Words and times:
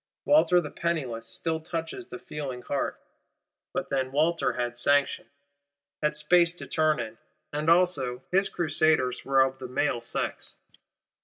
Walter 0.25 0.59
the 0.59 0.71
Penniless 0.71 1.27
still 1.27 1.59
touches 1.59 2.07
the 2.07 2.17
feeling 2.17 2.63
heart: 2.63 2.99
but 3.71 3.89
then 3.91 4.11
Walter 4.11 4.53
had 4.53 4.75
sanction; 4.75 5.27
had 6.01 6.15
space 6.15 6.53
to 6.53 6.65
turn 6.65 6.99
in; 6.99 7.19
and 7.53 7.69
also 7.69 8.23
his 8.31 8.49
Crusaders 8.49 9.23
were 9.23 9.41
of 9.41 9.59
the 9.59 9.67
male 9.67 10.01
sex. 10.01 10.57